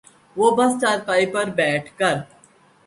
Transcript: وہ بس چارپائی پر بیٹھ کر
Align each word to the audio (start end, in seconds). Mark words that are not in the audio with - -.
وہ 0.37 0.47
بس 0.57 0.71
چارپائی 0.81 1.25
پر 1.33 1.45
بیٹھ 1.57 1.89
کر 1.99 2.15